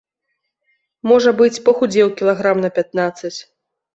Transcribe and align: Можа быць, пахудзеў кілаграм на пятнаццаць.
Можа 1.11 1.33
быць, 1.41 1.59
пахудзеў 1.67 2.09
кілаграм 2.21 2.57
на 2.65 2.69
пятнаццаць. 2.79 3.33